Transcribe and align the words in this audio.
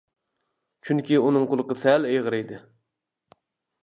چۈنكى 0.87 1.19
ئۇنىڭ 1.25 1.45
قۇلىقى 1.51 1.77
سەل 1.81 2.07
ئېغىر 2.13 2.37
ئىدى. 2.39 2.59